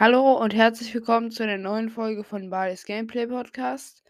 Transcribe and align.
Hallo 0.00 0.34
und 0.40 0.54
herzlich 0.54 0.94
willkommen 0.94 1.32
zu 1.32 1.42
einer 1.42 1.58
neuen 1.58 1.90
Folge 1.90 2.22
von 2.22 2.50
Bali's 2.50 2.84
Gameplay 2.84 3.26
Podcast. 3.26 4.04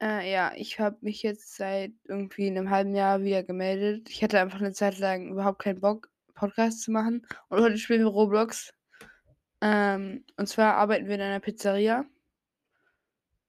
Äh, 0.00 0.30
ja, 0.30 0.52
ich 0.54 0.78
habe 0.78 0.96
mich 1.00 1.24
jetzt 1.24 1.56
seit 1.56 1.90
irgendwie 2.04 2.46
einem 2.46 2.70
halben 2.70 2.94
Jahr 2.94 3.20
wieder 3.24 3.42
gemeldet. 3.42 4.08
Ich 4.10 4.22
hatte 4.22 4.38
einfach 4.38 4.60
eine 4.60 4.72
Zeit 4.72 4.96
lang 5.00 5.32
überhaupt 5.32 5.58
keinen 5.58 5.80
Bock, 5.80 6.08
Podcast 6.34 6.82
zu 6.82 6.92
machen. 6.92 7.26
Und 7.48 7.60
heute 7.60 7.78
spielen 7.78 8.02
wir 8.02 8.06
Roblox. 8.06 8.72
Ähm, 9.60 10.24
und 10.36 10.46
zwar 10.48 10.74
arbeiten 10.76 11.08
wir 11.08 11.16
in 11.16 11.20
einer 11.20 11.40
Pizzeria. 11.40 12.04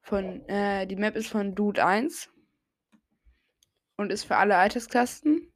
Von, 0.01 0.43
äh, 0.49 0.87
die 0.87 0.95
Map 0.95 1.15
ist 1.15 1.27
von 1.27 1.53
Dude 1.53 1.85
1 1.85 2.31
und 3.97 4.11
ist 4.11 4.23
für 4.23 4.37
alle 4.37 4.57
Altersklassen. 4.57 5.53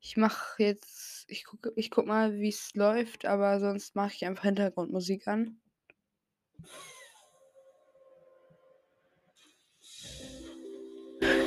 Ich 0.00 0.16
mache 0.16 0.62
jetzt, 0.62 1.24
ich 1.28 1.44
gucke 1.44 1.72
ich 1.76 1.90
guck 1.90 2.06
mal, 2.06 2.38
wie 2.38 2.48
es 2.48 2.74
läuft, 2.74 3.26
aber 3.26 3.60
sonst 3.60 3.96
mache 3.96 4.14
ich 4.14 4.24
einfach 4.24 4.44
Hintergrundmusik 4.44 5.26
an. 5.26 5.60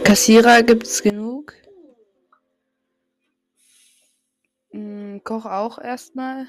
Kassierer 0.03 0.63
gibt 0.63 0.83
es 0.83 1.01
genug. 1.01 1.53
Hm, 4.71 5.21
Koch 5.23 5.45
auch 5.45 5.79
erstmal. 5.79 6.47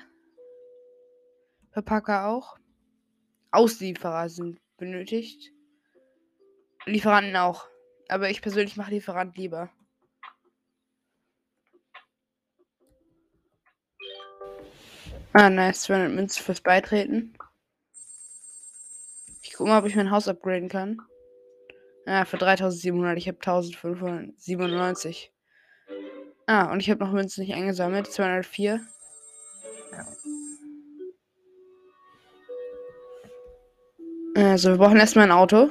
Verpacker 1.70 2.26
auch. 2.26 2.58
Auslieferer 3.50 4.28
sind 4.28 4.60
benötigt. 4.78 5.52
Lieferanten 6.86 7.36
auch. 7.36 7.68
Aber 8.08 8.30
ich 8.30 8.42
persönlich 8.42 8.76
mache 8.76 8.90
Lieferant 8.90 9.36
lieber. 9.36 9.70
Ah, 15.34 15.48
nice. 15.48 15.82
200 15.82 16.12
Münzen 16.12 16.42
fürs 16.42 16.60
Beitreten. 16.60 17.32
Ich 19.42 19.54
guck 19.54 19.66
mal, 19.66 19.78
ob 19.78 19.86
ich 19.86 19.96
mein 19.96 20.10
Haus 20.10 20.28
upgraden 20.28 20.68
kann. 20.68 21.00
Ah, 22.04 22.26
für 22.26 22.36
3700. 22.36 23.16
Ich 23.16 23.28
habe 23.28 23.38
1597. 23.38 25.32
Ah, 26.46 26.70
und 26.70 26.80
ich 26.80 26.90
habe 26.90 27.02
noch 27.02 27.12
Münzen 27.12 27.40
nicht 27.42 27.54
eingesammelt. 27.54 28.12
204. 28.12 28.80
Also, 34.34 34.70
wir 34.70 34.76
brauchen 34.76 34.98
erstmal 34.98 35.26
ein 35.26 35.32
Auto. 35.32 35.70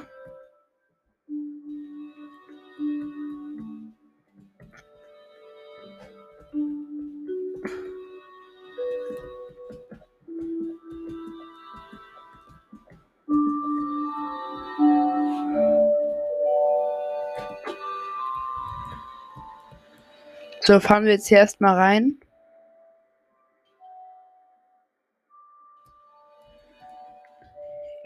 So, 20.72 20.80
fahren 20.80 21.04
wir 21.04 21.12
jetzt 21.12 21.28
hier 21.28 21.40
erstmal 21.40 21.76
rein. 21.76 22.18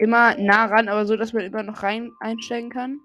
Immer 0.00 0.36
nah 0.36 0.64
ran, 0.64 0.88
aber 0.88 1.06
so, 1.06 1.16
dass 1.16 1.32
man 1.32 1.44
immer 1.44 1.62
noch 1.62 1.84
rein 1.84 2.10
einsteigen 2.18 2.70
kann. 2.70 2.98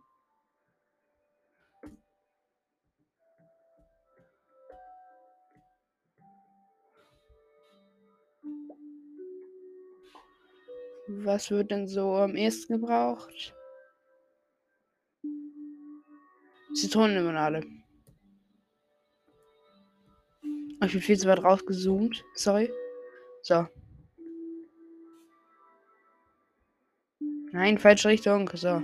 Was 11.08 11.52
wird 11.52 11.70
denn 11.70 11.88
so 11.88 12.16
am 12.16 12.36
ehesten 12.36 12.82
gebraucht? 12.82 13.54
Zitronenlimonade. 16.74 17.81
Ich 20.84 20.94
bin 20.94 21.02
viel 21.02 21.18
zu 21.18 21.28
weit 21.28 21.44
rausgezoomt. 21.44 22.24
Sorry. 22.34 22.72
So. 23.44 23.68
Nein, 27.52 27.78
falsche 27.78 28.10
Richtung. 28.10 28.50
So. 28.54 28.82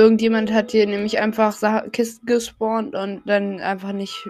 Irgendjemand 0.00 0.50
hat 0.50 0.70
hier 0.70 0.86
nämlich 0.86 1.18
einfach 1.18 1.52
Sa 1.52 1.82
Kisten 1.90 2.24
gespawnt 2.24 2.94
und 2.94 3.22
dann 3.26 3.60
einfach 3.60 3.92
nicht 3.92 4.26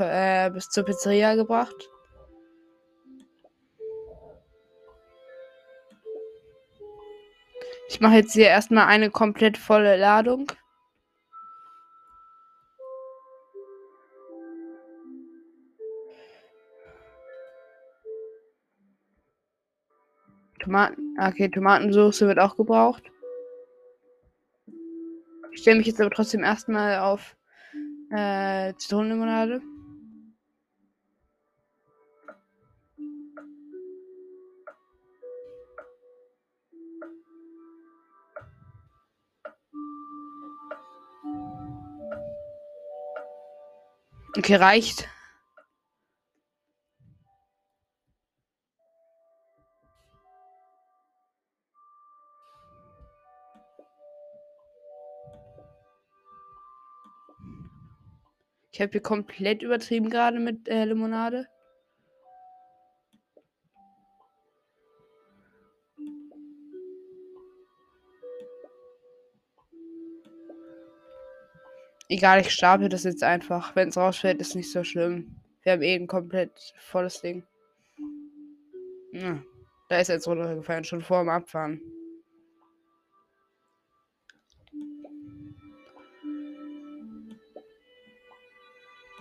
äh, 0.00 0.50
bis 0.50 0.68
zur 0.68 0.84
Pizzeria 0.84 1.36
gebracht. 1.36 1.88
Ich 7.88 8.00
mache 8.00 8.16
jetzt 8.16 8.32
hier 8.32 8.48
erstmal 8.48 8.88
eine 8.88 9.10
komplett 9.10 9.56
volle 9.58 9.96
Ladung. 9.96 10.50
Tomaten. 20.58 21.16
Okay, 21.20 21.48
Tomatensauce 21.48 22.22
wird 22.22 22.40
auch 22.40 22.56
gebraucht. 22.56 23.11
Ich 25.52 25.60
stelle 25.60 25.76
mich 25.76 25.86
jetzt 25.86 26.00
aber 26.00 26.10
trotzdem 26.10 26.42
erstmal 26.42 26.98
auf 26.98 27.36
äh, 28.10 28.74
Zitronenlimonade. 28.76 29.60
Okay, 44.36 44.56
reicht. 44.56 45.08
Habe 58.82 58.92
hier 58.92 59.00
komplett 59.00 59.62
übertrieben 59.62 60.10
gerade 60.10 60.38
mit 60.38 60.68
äh, 60.68 60.84
Limonade. 60.84 61.46
Egal, 72.08 72.42
ich 72.42 72.50
stapel 72.50 72.90
das 72.90 73.04
jetzt 73.04 73.22
einfach. 73.22 73.74
Wenn 73.74 73.88
es 73.88 73.96
rausfällt, 73.96 74.40
ist 74.40 74.54
nicht 74.54 74.70
so 74.70 74.84
schlimm. 74.84 75.36
Wir 75.62 75.72
haben 75.72 75.82
eh 75.82 75.94
ein 75.94 76.06
komplett 76.06 76.74
volles 76.76 77.22
Ding. 77.22 77.44
Ja, 79.12 79.42
da 79.88 79.98
ist 79.98 80.08
jetzt 80.08 80.26
runtergefallen, 80.26 80.84
schon 80.84 81.00
vor 81.00 81.20
dem 81.20 81.30
Abfahren. 81.30 81.80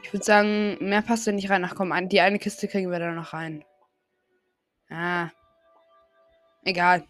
Ich 0.03 0.13
würde 0.13 0.25
sagen, 0.25 0.77
mehr 0.81 1.01
passt 1.01 1.27
da 1.27 1.31
nicht 1.31 1.49
rein. 1.49 1.63
Ach 1.65 1.75
komm, 1.75 1.93
die 2.09 2.21
eine 2.21 2.39
Kiste 2.39 2.67
kriegen 2.67 2.91
wir 2.91 2.99
da 2.99 3.11
noch 3.11 3.33
rein. 3.33 3.63
Ah. 4.89 5.29
Egal. 6.63 7.05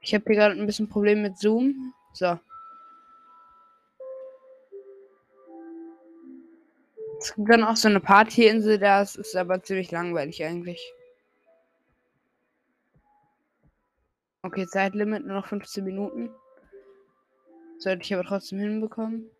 Ich 0.00 0.14
habe 0.14 0.24
hier 0.28 0.36
gerade 0.36 0.54
ein 0.54 0.66
bisschen 0.66 0.88
Problem 0.88 1.22
mit 1.22 1.36
Zoom. 1.36 1.92
So. 2.12 2.38
gibt 7.36 7.50
dann 7.50 7.64
auch 7.64 7.76
so 7.76 7.88
eine 7.88 8.00
Partyinsel, 8.00 8.78
das 8.78 9.14
ist 9.14 9.36
aber 9.36 9.62
ziemlich 9.62 9.90
langweilig 9.90 10.42
eigentlich. 10.42 10.80
Okay, 14.42 14.66
Zeitlimit 14.66 15.26
nur 15.26 15.36
noch 15.36 15.46
15 15.46 15.84
Minuten. 15.84 16.30
Sollte 17.78 18.02
ich 18.02 18.14
aber 18.14 18.24
trotzdem 18.24 18.58
hinbekommen. 18.58 19.30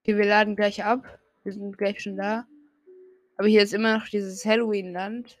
Okay, 0.00 0.16
wir 0.16 0.26
laden 0.26 0.56
gleich 0.56 0.84
ab. 0.84 1.06
Wir 1.44 1.52
sind 1.52 1.78
gleich 1.78 2.02
schon 2.02 2.16
da. 2.16 2.46
Aber 3.42 3.48
hier 3.48 3.64
ist 3.64 3.74
immer 3.74 3.98
noch 3.98 4.06
dieses 4.06 4.44
Halloween-Land. 4.44 5.36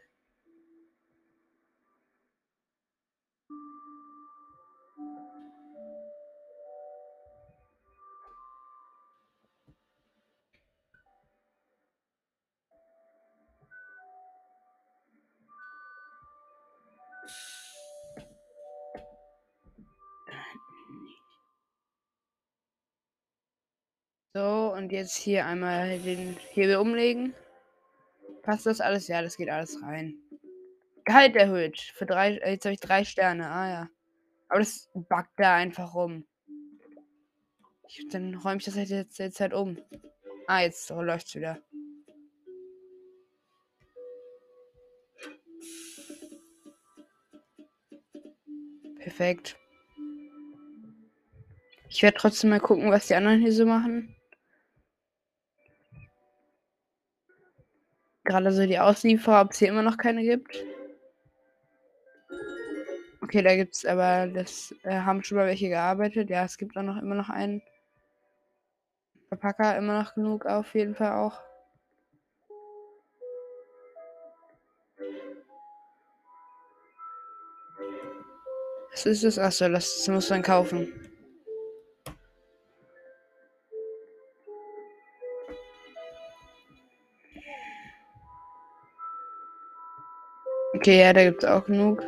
So, 24.34 24.74
und 24.76 24.90
jetzt 24.90 25.16
hier 25.16 25.46
einmal 25.46 26.00
den 26.00 26.36
Hebel 26.50 26.78
umlegen. 26.78 27.32
Passt 28.42 28.66
das 28.66 28.80
alles? 28.80 29.08
Ja, 29.08 29.22
das 29.22 29.36
geht 29.36 29.48
alles 29.48 29.80
rein. 29.82 30.16
Gehalt 31.04 31.36
erhöht. 31.36 31.80
Für 31.80 32.06
drei, 32.06 32.36
äh, 32.38 32.52
jetzt 32.52 32.64
habe 32.64 32.74
ich 32.74 32.80
drei 32.80 33.04
Sterne. 33.04 33.48
Ah 33.48 33.68
ja. 33.68 33.88
Aber 34.48 34.58
das 34.58 34.90
backt 34.94 35.38
da 35.38 35.54
einfach 35.54 35.94
rum. 35.94 36.26
Ich, 37.88 38.08
dann 38.08 38.34
räume 38.34 38.58
ich 38.58 38.64
das 38.64 38.76
halt 38.76 38.88
jetzt, 38.88 39.18
jetzt 39.18 39.40
halt 39.40 39.54
um. 39.54 39.78
Ah, 40.46 40.60
jetzt 40.60 40.90
läuft 40.90 41.28
es 41.28 41.34
wieder. 41.34 41.58
Perfekt. 48.98 49.56
Ich 51.88 52.02
werde 52.02 52.16
trotzdem 52.16 52.50
mal 52.50 52.60
gucken, 52.60 52.90
was 52.90 53.08
die 53.08 53.14
anderen 53.14 53.40
hier 53.40 53.52
so 53.52 53.66
machen. 53.66 54.16
Gerade 58.32 58.50
so 58.50 58.64
die 58.64 58.78
Auslieferer, 58.78 59.42
ob 59.42 59.50
es 59.50 59.58
hier 59.58 59.68
immer 59.68 59.82
noch 59.82 59.98
keine 59.98 60.22
gibt. 60.22 60.56
Okay, 63.20 63.42
da 63.42 63.54
gibt 63.56 63.74
es 63.74 63.84
aber, 63.84 64.26
das 64.26 64.74
äh, 64.84 65.00
haben 65.00 65.22
schon 65.22 65.36
mal 65.36 65.46
welche 65.46 65.68
gearbeitet. 65.68 66.30
Ja, 66.30 66.42
es 66.42 66.56
gibt 66.56 66.74
auch 66.78 66.82
noch 66.82 66.96
immer 66.96 67.14
noch 67.14 67.28
einen 67.28 67.60
Verpacker, 69.28 69.76
immer 69.76 70.02
noch 70.02 70.14
genug 70.14 70.46
auf 70.46 70.74
jeden 70.74 70.94
Fall 70.94 71.12
auch. 71.12 71.42
Was 78.92 79.04
ist 79.04 79.24
das? 79.24 79.38
Achso, 79.38 79.68
das 79.68 80.08
muss 80.08 80.30
man 80.30 80.40
kaufen. 80.40 81.11
Okay, 90.82 90.98
ja, 90.98 91.12
da 91.12 91.22
gibt 91.22 91.44
es 91.44 91.48
auch 91.48 91.64
genug. 91.66 92.02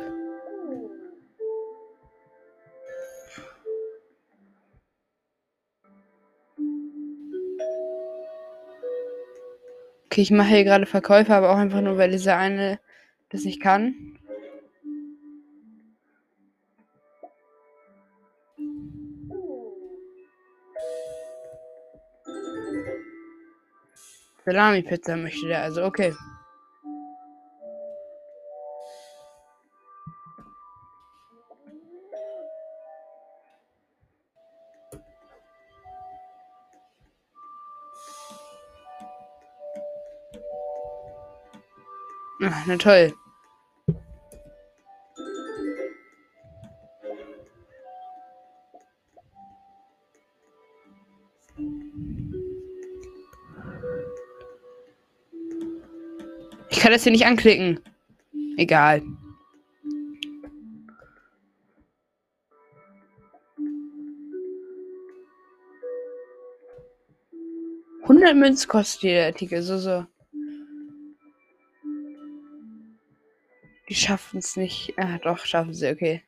Okay, 10.07 10.21
ich 10.23 10.31
mache 10.31 10.49
hier 10.49 10.65
gerade 10.65 10.85
Verkäufe, 10.85 11.33
aber 11.33 11.51
auch 11.51 11.57
einfach 11.57 11.79
nur, 11.79 11.97
weil 11.97 12.11
dieser 12.11 12.35
eine 12.35 12.81
das 13.29 13.45
nicht 13.45 13.61
kann. 13.61 14.19
Salami-Pizza 24.43 25.15
möchte 25.15 25.47
der, 25.47 25.61
also 25.61 25.85
okay. 25.85 26.13
Ach, 42.41 42.65
na 42.67 42.77
toll. 42.77 43.13
Ich 56.69 56.79
kann 56.81 56.91
das 56.91 57.03
hier 57.03 57.11
nicht 57.11 57.25
anklicken. 57.25 57.79
Egal. 58.57 59.01
Hundert 68.07 68.35
Münz 68.35 68.67
kostet 68.67 69.03
der 69.03 69.25
Artikel, 69.27 69.61
so, 69.61 69.77
so. 69.77 70.05
Die 73.95 74.01
schaffen 74.01 74.39
es 74.39 74.57
nicht. 74.57 74.93
Ah, 74.97 75.19
doch, 75.19 75.45
schaffen 75.45 75.73
sie, 75.73 75.89
okay. 75.89 76.21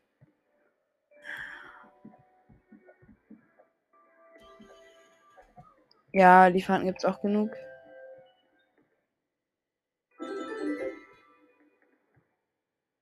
Ja, 6.14 6.48
Lieferanten 6.48 6.88
gibt 6.88 7.00
es 7.00 7.06
auch 7.06 7.22
genug. 7.22 7.52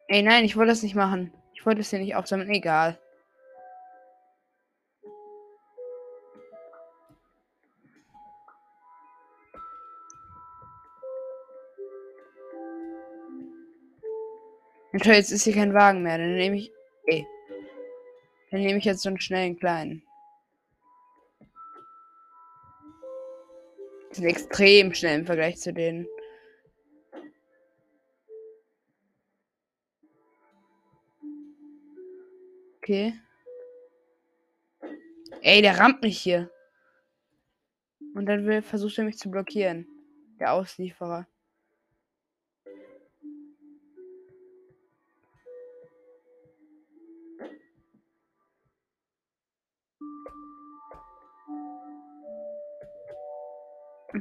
Ey, 0.07 0.23
nein, 0.23 0.45
ich 0.45 0.55
wollte 0.55 0.71
das 0.71 0.81
nicht 0.81 0.95
machen. 0.95 1.31
Ich 1.53 1.63
wollte 1.63 1.81
es 1.81 1.91
hier 1.91 1.99
nicht 1.99 2.15
aufsammeln. 2.15 2.49
Egal. 2.49 2.97
Toll, 15.01 15.13
jetzt 15.13 15.31
ist 15.31 15.43
hier 15.43 15.53
kein 15.53 15.73
Wagen 15.73 16.03
mehr. 16.03 16.17
Dann 16.17 16.35
nehme 16.35 16.57
ich. 16.57 16.71
Ey. 17.05 17.27
Dann 18.51 18.61
nehme 18.61 18.79
ich 18.79 18.85
jetzt 18.85 19.01
so 19.01 19.09
einen 19.09 19.19
schnellen 19.19 19.57
kleinen. 19.57 20.01
Die 24.09 24.15
sind 24.15 24.25
extrem 24.25 24.93
schnell 24.93 25.19
im 25.19 25.25
Vergleich 25.25 25.57
zu 25.57 25.73
denen. 25.73 26.07
Okay. 32.77 33.13
Ey, 35.41 35.61
der 35.61 35.77
rammt 35.77 36.01
mich 36.01 36.21
hier. 36.21 36.49
Und 38.13 38.27
dann 38.27 38.45
will, 38.45 38.61
versucht 38.61 38.97
er 38.97 39.03
mich 39.03 39.17
zu 39.17 39.29
blockieren. 39.29 39.87
Der 40.39 40.53
Auslieferer. 40.53 41.27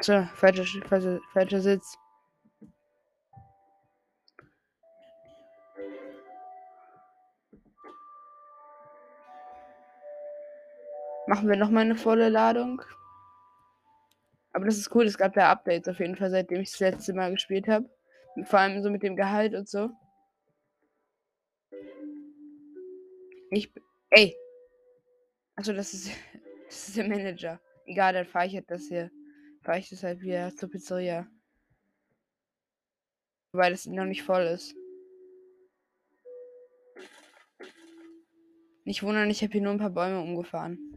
So, 0.03 0.25
falscher, 0.35 0.65
falscher, 0.89 1.21
falscher 1.33 1.61
Sitz. 1.61 1.97
Machen 11.29 11.49
wir 11.49 11.57
nochmal 11.57 11.85
eine 11.85 11.95
volle 11.95 12.29
Ladung. 12.29 12.83
Aber 14.53 14.67
das 14.67 14.79
ist 14.79 14.95
cool, 14.95 15.05
es 15.05 15.17
gab 15.17 15.37
ja 15.37 15.51
Updates 15.51 15.89
auf 15.89 16.01
jeden 16.01 16.17
Fall, 16.17 16.31
seitdem 16.31 16.61
ich 16.61 16.73
das 16.73 16.81
letzte 16.81 17.13
Mal 17.13 17.31
gespielt 17.31 17.69
habe. 17.69 17.89
Vor 18.45 18.59
allem 18.59 18.83
so 18.83 18.91
mit 18.91 19.03
dem 19.05 19.17
Gehalt 19.17 19.55
und 19.55 19.69
so. 19.69 19.91
Ich. 23.51 23.73
Ey! 24.11 24.37
Achso, 25.57 25.73
das 25.73 25.95
ist. 25.95 26.11
Das 26.67 26.89
ist 26.89 26.97
der 26.97 27.07
Manager. 27.07 27.61
Egal, 27.87 28.15
dann 28.15 28.27
fahre 28.27 28.47
ich 28.47 28.55
halt 28.55 28.69
das 28.69 28.89
hier 28.89 29.09
fahre 29.64 29.78
ich 29.78 29.88
deshalb 29.88 30.21
wieder 30.21 30.54
zur 30.54 30.71
Pizzeria. 30.71 31.26
Weil 33.52 33.73
es 33.73 33.87
noch 33.87 34.04
nicht 34.04 34.23
voll 34.23 34.42
ist. 34.42 34.75
Nicht 38.85 39.02
wundern, 39.02 39.30
ich 39.30 39.42
habe 39.42 39.52
hier 39.52 39.62
nur 39.62 39.73
ein 39.73 39.78
paar 39.78 39.90
Bäume 39.90 40.21
umgefahren. 40.21 40.94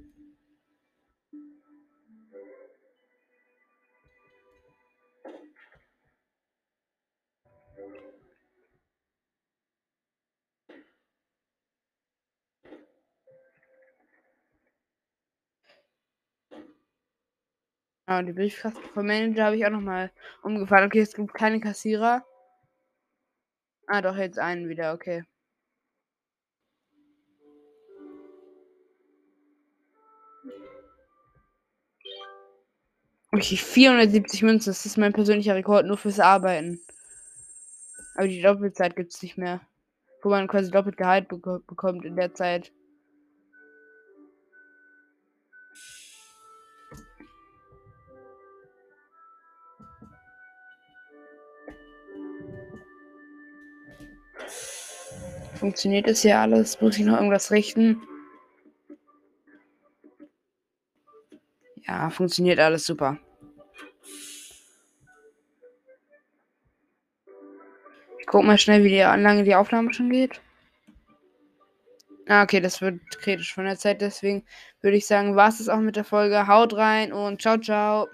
Ah, 18.09 18.23
die 18.23 18.31
Briefkasten 18.31 18.81
vom 18.93 19.05
Manager 19.05 19.45
habe 19.45 19.57
ich 19.57 19.65
auch 19.65 19.69
nochmal 19.69 20.11
umgefahren. 20.41 20.85
Okay, 20.85 21.01
es 21.01 21.13
gibt 21.13 21.33
keine 21.33 21.59
Kassierer. 21.59 22.23
Ah, 23.87 24.01
doch, 24.01 24.15
jetzt 24.15 24.39
einen 24.39 24.69
wieder, 24.69 24.93
okay. 24.93 25.23
Okay, 33.33 33.57
470 33.57 34.41
Münzen, 34.41 34.69
das 34.69 34.85
ist 34.85 34.97
mein 34.97 35.11
persönlicher 35.11 35.55
Rekord 35.55 35.85
nur 35.85 35.97
fürs 35.97 36.21
Arbeiten. 36.21 36.79
Aber 38.15 38.27
die 38.29 38.41
Doppelzeit 38.41 38.95
gibt 38.95 39.13
es 39.13 39.21
nicht 39.21 39.37
mehr. 39.37 39.59
Wo 40.23 40.29
man 40.29 40.47
quasi 40.47 40.71
doppelt 40.71 40.95
Gehalt 40.95 41.27
be 41.27 41.61
bekommt 41.67 42.05
in 42.05 42.15
der 42.15 42.33
Zeit. 42.33 42.71
Funktioniert 55.57 56.07
das 56.07 56.21
hier 56.21 56.39
alles? 56.39 56.79
Muss 56.81 56.97
ich 56.97 57.05
noch 57.05 57.15
irgendwas 57.15 57.51
richten? 57.51 58.01
Ja, 61.87 62.09
funktioniert 62.09 62.59
alles 62.59 62.85
super. 62.85 63.17
Ich 68.19 68.27
guck 68.27 68.43
mal 68.43 68.57
schnell, 68.57 68.83
wie 68.83 68.89
die 68.89 69.01
Anlage 69.01 69.43
die 69.43 69.55
Aufnahme 69.55 69.93
schon 69.93 70.09
geht. 70.09 70.41
Ah, 72.27 72.43
okay, 72.43 72.59
das 72.59 72.81
wird 72.81 72.99
kritisch 73.19 73.53
von 73.53 73.63
der 73.63 73.77
Zeit. 73.77 74.01
Deswegen 74.01 74.45
würde 74.81 74.97
ich 74.97 75.07
sagen, 75.07 75.37
war 75.37 75.47
es 75.47 75.69
auch 75.69 75.79
mit 75.79 75.95
der 75.95 76.03
Folge. 76.03 76.47
Haut 76.47 76.75
rein 76.75 77.13
und 77.13 77.41
ciao, 77.41 77.57
ciao. 77.57 78.07